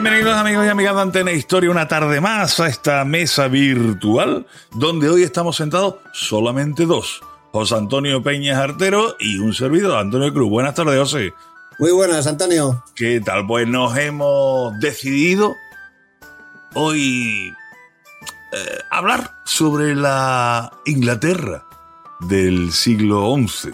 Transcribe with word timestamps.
Bienvenidos 0.00 0.36
amigos 0.36 0.64
y 0.64 0.68
amigas 0.68 0.94
de 0.94 1.02
Antena 1.02 1.32
Historia 1.32 1.72
una 1.72 1.88
tarde 1.88 2.20
más 2.20 2.60
a 2.60 2.68
esta 2.68 3.04
mesa 3.04 3.48
virtual 3.48 4.46
donde 4.70 5.08
hoy 5.08 5.24
estamos 5.24 5.56
sentados 5.56 5.96
solamente 6.12 6.86
dos. 6.86 7.20
José 7.50 7.74
Antonio 7.74 8.22
Peña 8.22 8.62
Artero 8.62 9.16
y 9.18 9.38
un 9.38 9.52
servidor, 9.54 9.98
Antonio 9.98 10.32
Cruz. 10.32 10.48
Buenas 10.48 10.76
tardes, 10.76 10.96
José. 11.00 11.34
Muy 11.80 11.90
buenas, 11.90 12.28
Antonio. 12.28 12.84
¿Qué 12.94 13.20
tal? 13.20 13.44
Pues 13.48 13.66
nos 13.66 13.98
hemos 13.98 14.78
decidido 14.78 15.56
hoy 16.74 17.52
eh, 18.52 18.78
hablar 18.92 19.32
sobre 19.46 19.96
la 19.96 20.70
Inglaterra 20.86 21.64
del 22.20 22.70
siglo 22.72 23.34
XI, 23.34 23.72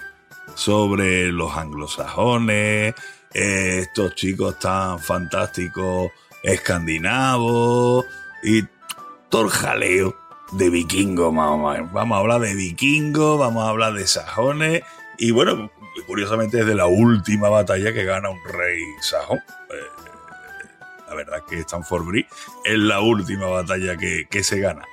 sobre 0.55 1.31
los 1.31 1.55
anglosajones, 1.55 2.95
estos 3.35 4.15
chicos 4.15 4.59
tan 4.59 4.99
fantásticos 5.01 6.11
escandinavos 6.43 8.07
y 8.43 8.63
todo 9.29 9.43
el 9.43 9.51
jaleo 9.51 10.17
de 10.53 10.71
vikingos, 10.71 11.35
vamos 11.35 11.77
a 12.17 12.21
hablar 12.21 12.41
de 12.41 12.55
vikingos, 12.55 13.39
vamos 13.39 13.65
a 13.65 13.71
hablar 13.71 13.95
de 13.95 14.07
sajones 14.07 14.83
y 15.19 15.33
bueno, 15.33 15.71
curiosamente 16.07 16.61
es 16.61 16.67
de 16.67 16.75
la 16.75 16.87
última 16.87 17.49
batalla 17.49 17.93
que 17.93 18.05
gana 18.05 18.31
un 18.31 18.39
rey 18.53 18.81
sajón. 19.01 19.39
Eh, 19.39 20.03
la 21.09 21.15
verdad 21.15 21.39
es 21.39 21.45
que 21.45 21.61
Stanford 21.61 22.05
Bridge 22.05 22.29
es 22.65 22.79
la 22.79 23.01
última 23.01 23.47
batalla 23.47 23.97
que, 23.97 24.27
que 24.31 24.45
se 24.45 24.61
gana 24.61 24.87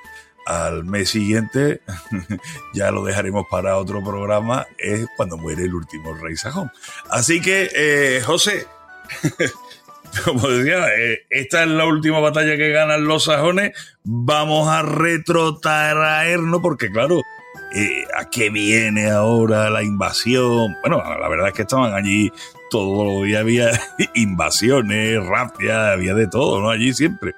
al 0.46 0.84
mes 0.84 1.09
siguiente, 1.09 1.81
ya 2.74 2.91
lo 2.91 3.03
dejaremos 3.03 3.46
para 3.50 3.78
otro 3.78 4.03
programa, 4.03 4.68
es 4.78 5.06
cuando 5.18 5.38
muere 5.38 5.63
el 5.63 5.74
último 5.74 6.13
rey 6.16 6.35
sajón. 6.35 6.72
Así 7.09 7.41
que, 7.41 7.69
eh, 7.74 8.22
José, 8.25 8.68
como 10.25 10.47
decía, 10.50 10.88
eh, 10.97 11.19
esta 11.29 11.63
es 11.63 11.69
la 11.69 11.85
última 11.85 12.19
batalla 12.19 12.57
que 12.57 12.72
ganan 12.72 13.06
los 13.06 13.25
sajones, 13.25 13.72
vamos 14.03 14.69
a 14.69 14.81
retrotraernos 14.81 16.62
porque 16.62 16.91
claro, 16.91 17.22
eh, 17.73 18.03
¿a 18.18 18.29
qué 18.29 18.50
viene 18.50 19.09
ahora 19.09 19.69
la 19.69 19.84
invasión? 19.84 20.75
Bueno, 20.81 20.97
la 20.97 21.29
verdad 21.29 21.50
es 21.50 21.53
que 21.53 21.62
estaban 21.62 21.94
allí 21.94 22.31
todos 22.69 23.06
los 23.06 23.23
días, 23.25 23.41
había 23.41 23.72
invasiones, 24.16 25.25
racias, 25.25 25.78
había 25.78 26.13
de 26.13 26.28
todo, 26.28 26.62
¿no? 26.62 26.69
Allí 26.69 26.94
siempre. 26.94 27.34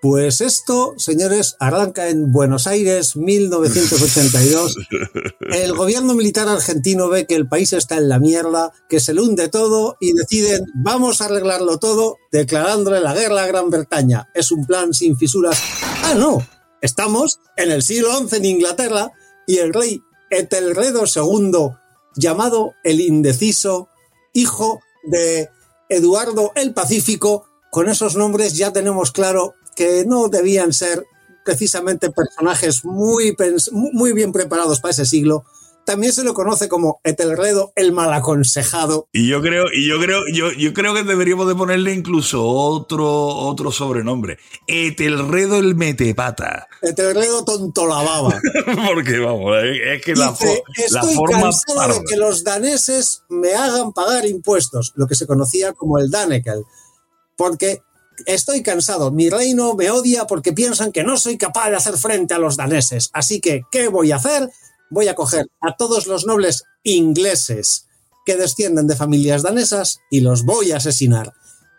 Pues 0.00 0.40
esto, 0.40 0.94
señores, 0.96 1.56
arranca 1.58 2.08
en 2.08 2.30
Buenos 2.30 2.68
Aires 2.68 3.16
1982. 3.16 4.76
El 5.52 5.74
gobierno 5.74 6.14
militar 6.14 6.48
argentino 6.48 7.08
ve 7.08 7.26
que 7.26 7.34
el 7.34 7.48
país 7.48 7.72
está 7.72 7.96
en 7.96 8.08
la 8.08 8.20
mierda, 8.20 8.72
que 8.88 9.00
se 9.00 9.12
le 9.12 9.22
hunde 9.22 9.48
todo 9.48 9.96
y 10.00 10.12
deciden, 10.12 10.66
vamos 10.74 11.20
a 11.20 11.24
arreglarlo 11.24 11.78
todo 11.78 12.16
declarándole 12.30 13.00
la 13.00 13.12
guerra 13.12 13.42
a 13.42 13.46
Gran 13.48 13.70
Bretaña. 13.70 14.28
Es 14.34 14.52
un 14.52 14.66
plan 14.66 14.94
sin 14.94 15.16
fisuras. 15.16 15.60
Ah, 16.04 16.14
no, 16.16 16.46
estamos 16.80 17.40
en 17.56 17.72
el 17.72 17.82
siglo 17.82 18.16
XI 18.16 18.36
en 18.36 18.44
Inglaterra 18.44 19.10
y 19.48 19.58
el 19.58 19.74
rey 19.74 20.00
Etelredo 20.30 21.04
II, 21.06 21.70
llamado 22.14 22.74
el 22.84 23.00
indeciso, 23.00 23.88
hijo 24.32 24.80
de 25.04 25.48
Eduardo 25.88 26.52
el 26.54 26.72
Pacífico, 26.72 27.46
con 27.70 27.88
esos 27.88 28.16
nombres 28.16 28.56
ya 28.56 28.72
tenemos 28.72 29.12
claro 29.12 29.54
que 29.78 30.04
no 30.04 30.28
debían 30.28 30.72
ser 30.72 31.06
precisamente 31.44 32.10
personajes 32.10 32.84
muy, 32.84 33.36
muy 33.92 34.12
bien 34.12 34.32
preparados 34.32 34.80
para 34.80 34.90
ese 34.90 35.06
siglo. 35.06 35.44
También 35.86 36.12
se 36.12 36.24
lo 36.24 36.34
conoce 36.34 36.68
como 36.68 37.00
Etelredo 37.04 37.72
el 37.76 37.92
malaconsejado. 37.92 39.06
Y 39.12 39.28
yo 39.28 39.40
creo, 39.40 39.66
y 39.72 39.88
yo 39.88 40.00
creo, 40.00 40.22
yo, 40.34 40.50
yo 40.50 40.74
creo 40.74 40.94
que 40.94 41.04
deberíamos 41.04 41.46
de 41.46 41.54
ponerle 41.54 41.94
incluso 41.94 42.44
otro, 42.44 43.06
otro 43.06 43.70
sobrenombre. 43.70 44.38
Etelredo 44.66 45.58
el 45.58 45.76
metepata. 45.76 46.66
Etelredo 46.82 47.44
tonto 47.44 47.86
la 47.86 48.02
baba. 48.02 48.40
Porque 48.92 49.20
vamos, 49.20 49.54
es 49.62 50.02
que 50.04 50.16
la, 50.16 50.36
la 50.90 51.02
forma 51.04 51.42
cansado 51.42 51.94
de 51.94 52.04
que 52.04 52.16
los 52.16 52.42
daneses 52.42 53.22
me 53.28 53.54
hagan 53.54 53.92
pagar 53.92 54.26
impuestos, 54.26 54.92
lo 54.96 55.06
que 55.06 55.14
se 55.14 55.28
conocía 55.28 55.72
como 55.72 55.98
el 55.98 56.10
Danekel. 56.10 56.64
Porque 57.36 57.80
estoy 58.26 58.62
cansado, 58.62 59.10
mi 59.10 59.30
reino 59.30 59.74
me 59.74 59.90
odia 59.90 60.26
porque 60.26 60.52
piensan 60.52 60.92
que 60.92 61.04
no 61.04 61.16
soy 61.16 61.38
capaz 61.38 61.70
de 61.70 61.76
hacer 61.76 61.96
frente 61.96 62.34
a 62.34 62.38
los 62.38 62.56
daneses. 62.56 63.10
Así 63.12 63.40
que, 63.40 63.62
¿qué 63.70 63.88
voy 63.88 64.12
a 64.12 64.16
hacer? 64.16 64.50
Voy 64.90 65.08
a 65.08 65.14
coger 65.14 65.46
a 65.60 65.76
todos 65.76 66.06
los 66.06 66.26
nobles 66.26 66.64
ingleses 66.82 67.86
que 68.24 68.36
descienden 68.36 68.86
de 68.86 68.96
familias 68.96 69.42
danesas 69.42 70.00
y 70.10 70.20
los 70.20 70.44
voy 70.44 70.72
a 70.72 70.76
asesinar. 70.76 71.32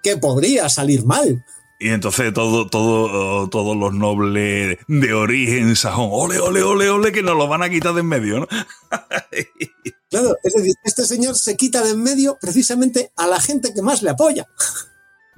¿Qué 0.03 0.17
podría 0.17 0.69
salir 0.69 1.05
mal? 1.05 1.43
Y 1.81 1.89
entonces 1.89 2.33
todo, 2.33 2.67
todo, 2.67 3.49
todos 3.49 3.77
los 3.77 3.93
nobles 3.93 4.77
de 4.87 5.13
origen 5.13 5.77
sajón, 5.77 6.09
ole, 6.11 6.39
ole, 6.39 6.61
ole, 6.61 6.89
ole, 6.89 7.11
que 7.13 7.23
nos 7.23 7.37
lo 7.37 7.47
van 7.47 7.63
a 7.63 7.69
quitar 7.69 7.93
de 7.93 8.01
en 8.01 8.07
medio, 8.07 8.39
¿no? 8.41 8.47
claro, 10.09 10.35
es 10.43 10.53
decir, 10.53 10.73
este 10.83 11.05
señor 11.05 11.35
se 11.35 11.55
quita 11.55 11.81
de 11.81 11.91
en 11.91 12.03
medio 12.03 12.37
precisamente 12.41 13.13
a 13.15 13.27
la 13.27 13.39
gente 13.39 13.73
que 13.73 13.81
más 13.81 14.01
le 14.01 14.09
apoya. 14.09 14.45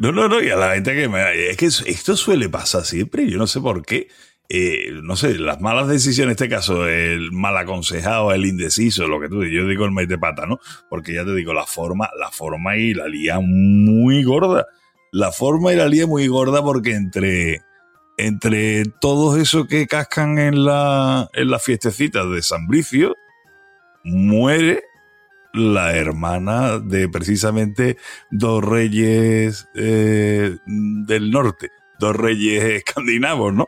No, 0.02 0.12
no, 0.12 0.28
no, 0.28 0.42
y 0.42 0.50
a 0.50 0.56
la 0.56 0.74
gente 0.74 0.96
que 0.96 1.08
me... 1.08 1.52
Es 1.52 1.58
que 1.58 1.68
esto 1.68 2.18
suele 2.18 2.50
pasar 2.50 2.86
siempre, 2.86 3.30
yo 3.30 3.38
no 3.38 3.46
sé 3.46 3.62
por 3.62 3.86
qué. 3.86 4.08
Eh, 4.50 4.90
no 5.04 5.16
sé, 5.16 5.38
las 5.38 5.62
malas 5.62 5.88
decisiones, 5.88 6.30
en 6.30 6.44
este 6.44 6.50
caso, 6.50 6.88
el 6.88 7.32
mal 7.32 7.56
aconsejado, 7.56 8.32
el 8.32 8.48
indeciso, 8.48 9.08
lo 9.08 9.22
que 9.22 9.30
tú 9.30 9.46
yo 9.46 9.68
digo 9.68 9.86
el 9.86 10.08
de 10.08 10.18
pata, 10.18 10.48
¿no? 10.48 10.60
Porque 10.90 11.14
ya 11.14 11.24
te 11.24 11.36
digo, 11.36 11.54
la 11.54 11.68
forma, 11.68 12.10
la 12.20 12.32
forma 12.32 12.78
y 12.78 12.96
la 12.96 13.08
lía 13.08 13.38
muy 13.44 14.24
gorda. 14.24 14.66
La 15.12 15.32
forma 15.32 15.72
y 15.72 15.76
la 15.76 15.88
lía 15.88 16.08
muy 16.08 16.26
gorda 16.26 16.64
porque 16.64 16.96
entre, 16.96 17.62
entre 18.18 18.86
todos 19.02 19.38
esos 19.38 19.68
que 19.68 19.86
cascan 19.86 20.40
en 20.40 20.66
la, 20.66 21.30
en 21.34 21.52
las 21.52 21.64
fiestecitas 21.64 22.28
de 22.32 22.42
San 22.42 22.66
Bricio, 22.66 23.16
muere 24.04 24.82
la 25.54 25.96
hermana 25.96 26.80
de 26.80 27.10
precisamente 27.10 27.98
dos 28.30 28.64
reyes 28.64 29.68
eh, 29.76 30.58
del 30.66 31.32
norte, 31.32 31.70
dos 32.00 32.16
reyes 32.16 32.64
escandinavos, 32.86 33.54
¿no? 33.54 33.68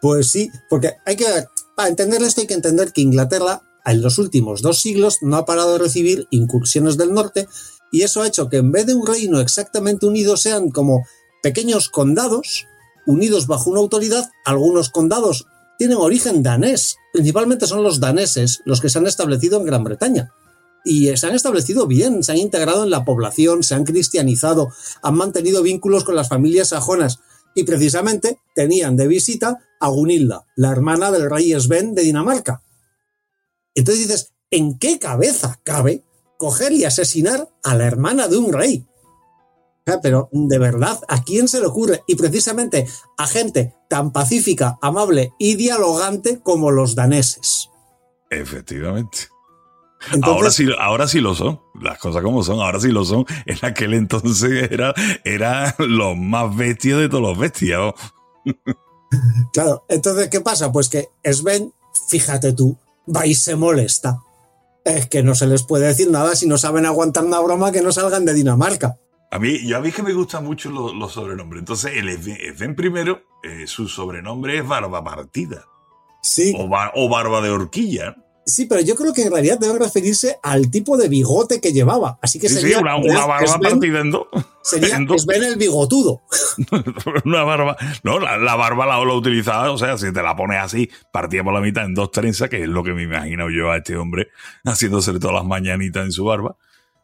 Pues 0.00 0.28
sí, 0.28 0.50
porque 0.68 0.94
hay 1.06 1.16
que, 1.16 1.26
para 1.76 1.88
entender 1.88 2.22
esto 2.22 2.40
hay 2.40 2.46
que 2.46 2.54
entender 2.54 2.92
que 2.92 3.02
Inglaterra 3.02 3.62
en 3.84 4.02
los 4.02 4.18
últimos 4.18 4.62
dos 4.62 4.80
siglos 4.80 5.18
no 5.22 5.36
ha 5.36 5.44
parado 5.44 5.72
de 5.72 5.78
recibir 5.78 6.26
incursiones 6.30 6.96
del 6.96 7.12
norte 7.12 7.48
y 7.90 8.02
eso 8.02 8.22
ha 8.22 8.26
hecho 8.26 8.48
que 8.48 8.56
en 8.58 8.72
vez 8.72 8.86
de 8.86 8.94
un 8.94 9.06
reino 9.06 9.40
exactamente 9.40 10.06
unido 10.06 10.36
sean 10.36 10.70
como 10.70 11.04
pequeños 11.42 11.88
condados 11.88 12.66
unidos 13.06 13.48
bajo 13.48 13.70
una 13.70 13.80
autoridad, 13.80 14.30
algunos 14.44 14.88
condados 14.88 15.46
tienen 15.78 15.98
origen 15.98 16.44
danés, 16.44 16.96
principalmente 17.12 17.66
son 17.66 17.82
los 17.82 17.98
daneses 17.98 18.60
los 18.64 18.80
que 18.80 18.88
se 18.88 18.98
han 18.98 19.08
establecido 19.08 19.58
en 19.58 19.66
Gran 19.66 19.82
Bretaña 19.82 20.32
y 20.84 21.16
se 21.16 21.26
han 21.26 21.34
establecido 21.34 21.86
bien, 21.86 22.22
se 22.22 22.32
han 22.32 22.38
integrado 22.38 22.84
en 22.84 22.90
la 22.90 23.04
población, 23.04 23.62
se 23.62 23.74
han 23.74 23.84
cristianizado, 23.84 24.72
han 25.02 25.14
mantenido 25.14 25.62
vínculos 25.62 26.04
con 26.04 26.16
las 26.16 26.28
familias 26.28 26.68
sajonas 26.68 27.20
y 27.54 27.64
precisamente 27.64 28.38
tenían 28.54 28.96
de 28.96 29.06
visita 29.06 29.58
a 29.80 29.88
Gunilda, 29.88 30.46
la 30.56 30.70
hermana 30.70 31.10
del 31.10 31.30
rey 31.30 31.52
Sven 31.60 31.94
de 31.94 32.02
Dinamarca. 32.02 32.62
Entonces 33.74 34.08
dices, 34.08 34.32
¿en 34.50 34.78
qué 34.78 34.98
cabeza 34.98 35.60
cabe 35.62 36.04
coger 36.38 36.72
y 36.72 36.84
asesinar 36.84 37.48
a 37.62 37.74
la 37.74 37.86
hermana 37.86 38.28
de 38.28 38.36
un 38.36 38.52
rey? 38.52 38.86
Pero 40.02 40.28
de 40.30 40.58
verdad, 40.58 41.00
¿a 41.08 41.24
quién 41.24 41.48
se 41.48 41.60
le 41.60 41.66
ocurre? 41.66 42.02
Y 42.06 42.14
precisamente 42.14 42.86
a 43.18 43.26
gente 43.26 43.74
tan 43.88 44.12
pacífica, 44.12 44.78
amable 44.80 45.32
y 45.38 45.56
dialogante 45.56 46.40
como 46.40 46.70
los 46.70 46.94
daneses. 46.94 47.68
Efectivamente 48.30 49.31
ahora, 50.22 50.50
sí, 50.50 50.66
ahora 50.78 51.08
sí 51.08 51.20
lo 51.20 51.34
son, 51.34 51.60
las 51.80 51.98
cosas 51.98 52.22
como 52.22 52.42
son, 52.42 52.60
ahora 52.60 52.80
sí 52.80 52.88
lo 52.88 53.04
son. 53.04 53.24
En 53.46 53.58
aquel 53.62 53.94
entonces 53.94 54.70
era, 54.70 54.94
era 55.24 55.74
los 55.78 56.16
más 56.16 56.54
bestias 56.54 56.98
de 56.98 57.08
todos 57.08 57.22
los 57.22 57.38
bestias. 57.38 57.94
Claro, 59.52 59.84
entonces, 59.88 60.28
¿qué 60.28 60.40
pasa? 60.40 60.72
Pues 60.72 60.88
que 60.88 61.08
Sven, 61.24 61.72
fíjate 62.08 62.52
tú, 62.52 62.78
va 63.14 63.26
y 63.26 63.34
se 63.34 63.56
molesta. 63.56 64.20
Es 64.84 65.06
que 65.06 65.22
no 65.22 65.34
se 65.34 65.46
les 65.46 65.62
puede 65.62 65.86
decir 65.86 66.10
nada 66.10 66.34
si 66.34 66.46
no 66.46 66.58
saben 66.58 66.86
aguantar 66.86 67.24
una 67.24 67.38
broma 67.40 67.70
que 67.70 67.82
no 67.82 67.92
salgan 67.92 68.24
de 68.24 68.34
Dinamarca. 68.34 68.96
A 69.30 69.38
mí, 69.38 69.66
yo 69.66 69.78
a 69.78 69.80
mí 69.80 69.92
que 69.92 70.02
me 70.02 70.12
gustan 70.12 70.44
mucho 70.44 70.70
los, 70.70 71.12
sobrenombres. 71.12 71.60
Entonces, 71.60 71.92
el 71.94 72.10
Sven 72.56 72.74
primero, 72.74 73.22
eh, 73.42 73.66
su 73.66 73.88
sobrenombre 73.88 74.58
es 74.58 74.66
Barba 74.66 75.02
Partida. 75.04 75.64
Sí. 76.22 76.54
O, 76.56 76.68
o 76.94 77.08
Barba 77.08 77.40
de 77.40 77.50
Horquilla. 77.50 78.16
Sí, 78.44 78.66
pero 78.66 78.80
yo 78.80 78.96
creo 78.96 79.12
que 79.12 79.22
en 79.22 79.30
realidad 79.30 79.58
debe 79.58 79.78
referirse 79.78 80.38
al 80.42 80.70
tipo 80.70 80.96
de 80.96 81.08
bigote 81.08 81.60
que 81.60 81.72
llevaba. 81.72 82.18
Así 82.20 82.40
que 82.40 82.48
sería. 82.48 82.78
Sí, 82.78 82.82
una, 82.82 82.96
barba 82.96 83.58
partida 83.60 84.00
en 84.00 84.10
dos. 84.10 84.26
Sería 84.62 84.98
Sven 85.16 85.44
el 85.44 85.56
bigotudo. 85.56 86.22
una 87.24 87.44
barba. 87.44 87.76
No, 88.02 88.18
la, 88.18 88.56
barba 88.56 88.86
la, 88.86 89.04
la 89.04 89.14
utilizaba, 89.14 89.70
o 89.70 89.78
sea, 89.78 89.96
si 89.96 90.12
te 90.12 90.22
la 90.22 90.34
pones 90.34 90.58
así, 90.58 90.90
partía 91.12 91.44
por 91.44 91.54
la 91.54 91.60
mitad 91.60 91.84
en 91.84 91.94
dos 91.94 92.10
trenzas, 92.10 92.48
que 92.48 92.62
es 92.62 92.68
lo 92.68 92.82
que 92.82 92.92
me 92.92 93.04
imagino 93.04 93.48
yo 93.48 93.70
a 93.70 93.76
este 93.76 93.96
hombre 93.96 94.28
haciéndose 94.64 95.18
todas 95.20 95.34
las 95.34 95.44
mañanitas 95.44 96.04
en 96.04 96.12
su 96.12 96.24
barba. 96.24 96.56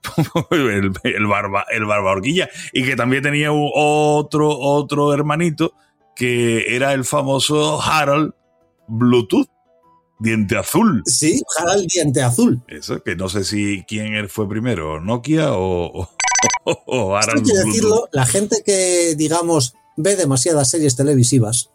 el, 0.51 0.93
el, 1.05 1.27
barba, 1.27 1.67
el 1.71 1.85
barba 1.85 2.13
horquilla. 2.13 2.49
Y 2.73 2.85
que 2.85 2.97
también 2.97 3.23
tenía 3.23 3.51
otro, 3.53 4.59
otro 4.59 5.13
hermanito 5.15 5.75
que 6.17 6.75
era 6.75 6.95
el 6.95 7.05
famoso 7.05 7.81
Harold 7.81 8.33
Bluetooth 8.89 9.49
Diente 10.19 10.57
azul. 10.57 11.03
Sí, 11.07 11.43
Harald 11.57 11.87
Diente 11.93 12.23
azul. 12.23 12.63
Eso, 12.67 13.03
que 13.03 13.17
no 13.17 13.29
sé 13.29 13.45
si 13.45 13.85
quién 13.87 14.29
fue 14.29 14.49
primero, 14.49 15.01
Nokia 15.01 15.53
o, 15.53 16.09
o, 16.65 17.17
Harald. 17.17 17.47
Hay 17.47 17.53
que 17.53 17.59
decirlo, 17.59 18.09
la 18.13 18.27
gente 18.27 18.63
que, 18.65 19.15
digamos, 19.17 19.75
ve 19.97 20.17
demasiadas 20.17 20.71
series 20.71 20.97
televisivas, 20.97 21.71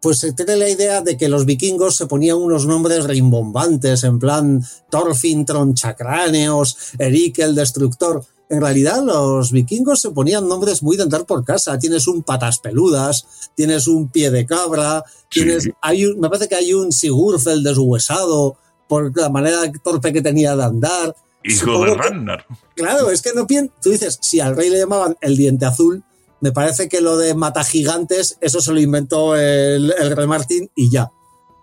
pues 0.00 0.18
se 0.18 0.32
tiene 0.32 0.56
la 0.56 0.68
idea 0.68 1.02
de 1.02 1.16
que 1.16 1.28
los 1.28 1.44
vikingos 1.44 1.96
se 1.96 2.06
ponían 2.06 2.36
unos 2.36 2.66
nombres 2.66 3.04
rimbombantes, 3.04 4.04
en 4.04 4.18
plan 4.18 4.64
Thorfinn 4.90 5.44
Tronchacráneos, 5.44 6.94
Erik 6.98 7.38
el 7.40 7.54
Destructor 7.54 8.24
en 8.50 8.60
realidad 8.60 9.02
los 9.04 9.52
vikingos 9.52 10.00
se 10.00 10.10
ponían 10.10 10.48
nombres 10.48 10.82
muy 10.82 10.96
de 10.96 11.04
andar 11.04 11.24
por 11.24 11.44
casa. 11.44 11.78
Tienes 11.78 12.08
un 12.08 12.24
patas 12.24 12.58
peludas, 12.58 13.50
tienes 13.54 13.86
un 13.86 14.08
pie 14.08 14.30
de 14.32 14.44
cabra, 14.44 15.04
tienes, 15.30 15.70
hay 15.80 16.04
un, 16.04 16.18
me 16.18 16.28
parece 16.28 16.48
que 16.48 16.56
hay 16.56 16.74
un 16.74 16.90
Sigurfel 16.90 17.62
deshuesado 17.62 18.56
por 18.88 19.16
la 19.16 19.28
manera 19.28 19.70
torpe 19.84 20.12
que 20.12 20.20
tenía 20.20 20.56
de 20.56 20.64
andar. 20.64 21.14
Hijo 21.44 21.84
de 21.84 21.94
Ragnar. 21.94 22.44
Claro, 22.74 23.10
es 23.10 23.22
que 23.22 23.30
no 23.34 23.46
piensas. 23.46 23.80
Tú 23.80 23.90
dices, 23.90 24.18
si 24.20 24.40
al 24.40 24.56
rey 24.56 24.68
le 24.68 24.78
llamaban 24.78 25.16
el 25.20 25.36
diente 25.36 25.64
azul, 25.64 26.02
me 26.40 26.50
parece 26.50 26.88
que 26.88 27.00
lo 27.00 27.16
de 27.16 27.34
mata 27.34 27.62
gigantes, 27.62 28.36
eso 28.40 28.60
se 28.60 28.72
lo 28.72 28.80
inventó 28.80 29.36
el, 29.36 29.94
rey 30.16 30.26
Martín 30.26 30.68
y 30.74 30.90
ya. 30.90 31.12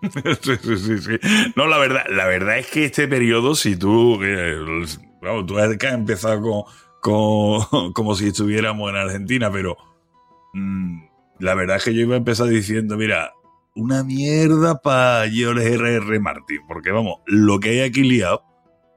sí, 0.42 0.52
sí, 0.62 0.98
sí, 0.98 1.18
No, 1.54 1.66
la 1.66 1.76
verdad, 1.76 2.04
la 2.08 2.24
verdad 2.26 2.58
es 2.58 2.68
que 2.68 2.86
este 2.86 3.08
periodo, 3.08 3.54
si 3.54 3.76
tú, 3.76 4.22
eh, 4.22 4.86
Vamos, 5.20 5.46
tú 5.46 5.58
has 5.58 5.76
empezado 5.84 6.66
con, 7.00 7.92
como 7.92 8.14
si 8.14 8.28
estuviéramos 8.28 8.88
en 8.90 8.96
Argentina, 8.96 9.50
pero 9.50 9.76
mm, 10.54 11.00
la 11.40 11.54
verdad 11.54 11.76
es 11.76 11.84
que 11.84 11.94
yo 11.94 12.00
iba 12.02 12.14
a 12.14 12.18
empezar 12.18 12.46
diciendo, 12.48 12.96
mira, 12.96 13.32
una 13.74 14.04
mierda 14.04 14.80
para 14.80 15.28
George 15.30 15.74
R.R. 15.74 16.20
Martin, 16.20 16.60
porque 16.66 16.90
vamos, 16.90 17.20
lo 17.26 17.60
que 17.60 17.68
hay 17.70 17.80
aquí 17.80 18.02
liado 18.02 18.42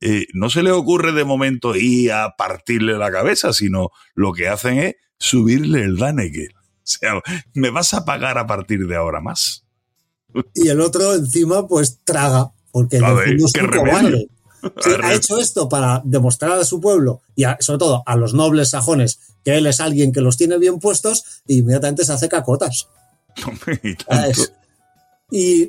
eh, 0.00 0.26
no 0.32 0.48
se 0.48 0.62
le 0.62 0.72
ocurre 0.72 1.12
de 1.12 1.24
momento 1.24 1.76
ir 1.76 2.12
a 2.12 2.34
partirle 2.36 2.96
la 2.96 3.12
cabeza, 3.12 3.52
sino 3.52 3.90
lo 4.14 4.32
que 4.32 4.48
hacen 4.48 4.78
es 4.78 4.96
subirle 5.18 5.82
el 5.82 5.98
Daneke. 5.98 6.48
O 6.54 6.86
sea, 6.86 7.20
me 7.52 7.68
vas 7.68 7.92
a 7.92 8.06
pagar 8.06 8.38
a 8.38 8.46
partir 8.46 8.86
de 8.86 8.96
ahora 8.96 9.20
más. 9.20 9.66
Y 10.54 10.68
el 10.68 10.80
otro 10.80 11.14
encima, 11.14 11.68
pues 11.68 12.00
traga, 12.04 12.53
porque 12.74 12.96
el 12.96 13.04
es 13.04 13.52
un 13.54 15.04
ha 15.04 15.14
hecho 15.14 15.38
esto 15.38 15.68
para 15.68 16.02
demostrar 16.04 16.58
a 16.58 16.64
su 16.64 16.80
pueblo 16.80 17.20
y 17.36 17.44
sobre 17.60 17.78
todo 17.78 18.02
a 18.04 18.16
los 18.16 18.34
nobles 18.34 18.70
sajones 18.70 19.20
que 19.44 19.56
él 19.56 19.68
es 19.68 19.78
alguien 19.78 20.10
que 20.10 20.20
los 20.20 20.36
tiene 20.36 20.58
bien 20.58 20.80
puestos 20.80 21.24
e 21.46 21.54
inmediatamente 21.54 22.04
se 22.04 22.12
hace 22.12 22.28
cacotas. 22.28 22.88
y, 23.84 23.96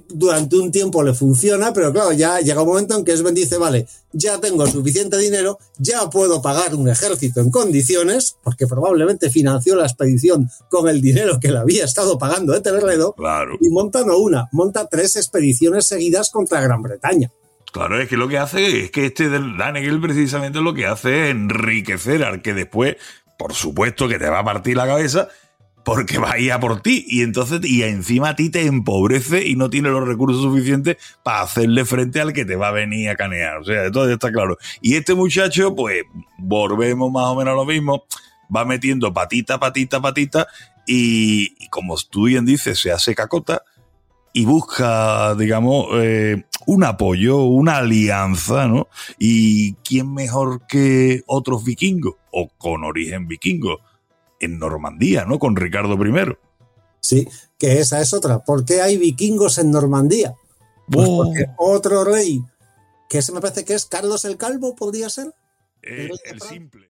durante 0.10 0.58
un 0.58 0.72
tiempo 0.72 1.02
le 1.02 1.16
funciona, 1.16 1.74
pero 1.74 1.92
claro, 1.92 2.12
ya 2.12 2.40
llega 2.40 2.62
un 2.62 2.68
momento 2.68 2.96
en 2.96 3.04
que 3.04 3.18
Sven 3.18 3.34
dice, 3.34 3.58
vale, 3.58 3.88
ya 4.12 4.40
tengo 4.40 4.68
suficiente 4.68 5.18
dinero, 5.18 5.58
ya 5.80 6.08
puedo 6.10 6.40
pagar 6.40 6.76
un 6.76 6.88
ejército 6.88 7.42
en 7.42 7.50
condiciones, 7.50 8.38
porque 8.44 8.68
probablemente 8.68 9.32
financió 9.32 9.76
la 9.76 9.86
expedición 9.86 10.52
con 10.70 10.88
el 10.88 11.02
dinero 11.02 11.40
que 11.40 11.52
le 11.52 11.58
había 11.58 11.86
estado 11.86 12.20
pagando 12.20 12.54
de 12.54 12.62
Tenerredo, 12.62 13.16
y 13.60 13.70
monta 13.70 14.04
no 14.04 14.20
una, 14.20 14.48
monta 14.52 14.88
tres 14.88 15.16
expediciones 15.16 15.88
seguidas 15.88 16.30
contra 16.30 16.62
Gran 16.62 16.84
Bretaña. 16.84 17.32
Claro, 17.72 18.00
es 18.00 18.08
que 18.08 18.18
lo 18.18 18.28
que 18.28 18.38
hace 18.38 18.84
es 18.84 18.92
que 18.92 19.08
este 19.08 19.30
Danegel 19.30 20.00
precisamente 20.00 20.62
lo 20.62 20.76
que 20.76 20.86
hace 20.86 21.26
es 21.26 21.32
enriquecer 21.32 22.24
al 22.24 22.44
que 22.44 22.54
después, 22.54 22.98
por 23.40 23.54
supuesto 23.54 24.08
que 24.08 24.20
te 24.20 24.30
va 24.30 24.40
a 24.40 24.46
partir 24.46 24.78
la 24.78 24.86
cabeza, 24.86 25.28
porque 25.86 26.18
va 26.18 26.32
a 26.32 26.40
ir 26.40 26.52
a 26.52 26.60
por 26.60 26.82
ti. 26.82 27.06
Y 27.08 27.22
entonces, 27.22 27.62
y 27.64 27.84
encima 27.84 28.30
a 28.30 28.36
ti 28.36 28.50
te 28.50 28.66
empobrece 28.66 29.48
y 29.48 29.56
no 29.56 29.70
tiene 29.70 29.90
los 29.90 30.06
recursos 30.06 30.42
suficientes 30.42 30.98
para 31.24 31.44
hacerle 31.44 31.86
frente 31.86 32.20
al 32.20 32.34
que 32.34 32.44
te 32.44 32.56
va 32.56 32.70
a 32.70 32.72
venir 32.72 33.10
a 33.10 33.16
canear. 33.16 33.60
O 33.60 33.64
sea, 33.64 33.90
todo 33.92 34.12
está 34.12 34.32
claro. 34.32 34.58
Y 34.82 34.96
este 34.96 35.14
muchacho, 35.14 35.76
pues, 35.76 36.04
volvemos 36.40 37.12
más 37.12 37.26
o 37.26 37.36
menos 37.36 37.54
a 37.54 37.56
lo 37.56 37.66
mismo. 37.66 38.04
Va 38.54 38.66
metiendo 38.66 39.14
patita, 39.14 39.60
patita, 39.60 40.02
patita. 40.02 40.48
Y, 40.88 41.68
como 41.70 41.96
tú 42.10 42.26
bien 42.26 42.46
dices, 42.46 42.80
se 42.80 42.92
hace 42.92 43.14
cacota 43.14 43.62
y 44.34 44.44
busca, 44.44 45.36
digamos, 45.36 45.88
eh, 45.94 46.46
un 46.66 46.84
apoyo, 46.84 47.44
una 47.44 47.78
alianza, 47.78 48.68
¿no? 48.68 48.88
Y 49.20 49.76
quién 49.76 50.14
mejor 50.14 50.66
que 50.68 51.22
otros 51.28 51.64
vikingos, 51.64 52.16
o 52.32 52.50
con 52.58 52.84
origen 52.84 53.28
vikingo, 53.28 53.80
en 54.40 54.60
Normandía, 54.60 55.26
¿no? 55.26 55.40
Con 55.40 55.56
Ricardo 55.56 55.94
I. 55.94 56.38
Sí, 57.02 57.28
que 57.58 57.80
esa 57.80 58.02
es 58.02 58.14
otra. 58.14 58.44
¿Por 58.44 58.66
qué 58.66 58.82
hay 58.82 58.98
vikingos 58.98 59.58
en 59.58 59.72
Normandía? 59.72 60.36
Pues 60.88 61.08
oh. 61.10 61.24
porque 61.24 61.46
otro 61.58 62.04
rey, 62.04 62.44
que 63.10 63.22
se 63.22 63.32
me 63.32 63.42
parece 63.42 63.66
que 63.66 63.74
es 63.74 63.86
Carlos 63.86 64.26
el 64.26 64.38
Calvo, 64.38 64.76
podría 64.76 65.10
ser. 65.10 65.34
Eh, 65.82 66.10
el 66.26 66.42
simple. 66.42 66.92